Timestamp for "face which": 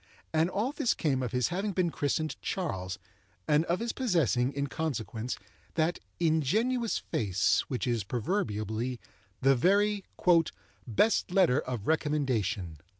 6.97-7.85